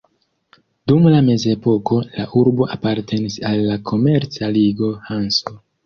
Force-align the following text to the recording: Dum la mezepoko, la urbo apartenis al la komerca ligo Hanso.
Dum 0.91 1.05
la 1.15 1.19
mezepoko, 1.27 2.01
la 2.17 2.27
urbo 2.41 2.69
apartenis 2.79 3.39
al 3.53 3.65
la 3.71 3.79
komerca 3.93 4.55
ligo 4.59 4.93
Hanso. 5.09 5.61